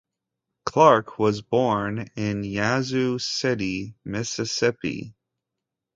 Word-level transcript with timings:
Clarke 0.65 1.19
was 1.19 1.43
born 1.43 2.09
in 2.15 2.43
Yazoo 2.43 3.19
City, 3.19 3.93
Mississippi. 4.03 5.13